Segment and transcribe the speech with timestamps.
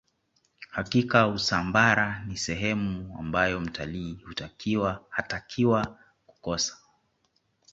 [0.69, 4.19] hakika usambara ni sehemu ambayo mtalii
[5.09, 6.77] hatakiwa kukosa